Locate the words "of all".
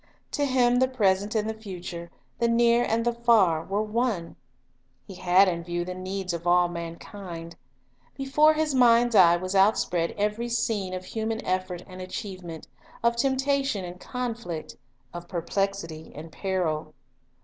6.33-6.67